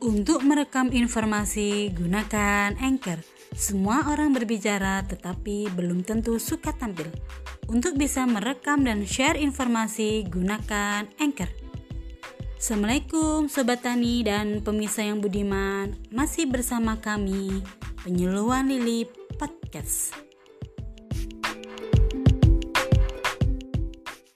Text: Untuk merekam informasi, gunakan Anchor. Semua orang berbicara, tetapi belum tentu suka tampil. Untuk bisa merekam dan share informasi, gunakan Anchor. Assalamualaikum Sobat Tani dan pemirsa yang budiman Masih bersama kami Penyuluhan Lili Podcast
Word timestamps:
Untuk 0.00 0.40
merekam 0.48 0.88
informasi, 0.96 1.92
gunakan 1.92 2.72
Anchor. 2.80 3.20
Semua 3.52 4.08
orang 4.08 4.32
berbicara, 4.32 5.04
tetapi 5.04 5.68
belum 5.76 6.08
tentu 6.08 6.40
suka 6.40 6.72
tampil. 6.72 7.04
Untuk 7.68 8.00
bisa 8.00 8.24
merekam 8.24 8.80
dan 8.80 9.04
share 9.04 9.36
informasi, 9.36 10.24
gunakan 10.24 11.04
Anchor. 11.20 11.52
Assalamualaikum 12.56 13.52
Sobat 13.52 13.84
Tani 13.84 14.20
dan 14.20 14.60
pemirsa 14.60 15.00
yang 15.00 15.24
budiman 15.24 15.96
Masih 16.12 16.44
bersama 16.44 17.00
kami 17.00 17.64
Penyuluhan 18.04 18.68
Lili 18.68 19.08
Podcast 19.40 20.29